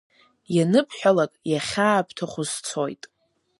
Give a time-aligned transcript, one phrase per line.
[0.55, 3.03] Ианыбҳәалак, иахьаабҭаху сцоит.